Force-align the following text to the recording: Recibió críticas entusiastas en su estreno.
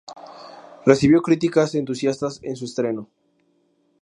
Recibió 0.83 1.21
críticas 1.21 1.75
entusiastas 1.75 2.39
en 2.41 2.55
su 2.55 2.65
estreno. 2.65 3.07